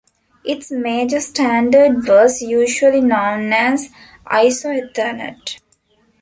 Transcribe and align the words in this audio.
Its 0.43 0.71
major 0.71 1.19
standard 1.19 2.07
was 2.07 2.41
usually 2.41 3.01
known 3.01 3.53
as 3.53 3.91
isoEthernet. 4.25 5.59